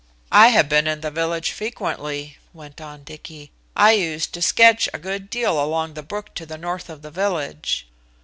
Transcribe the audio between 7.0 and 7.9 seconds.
the village."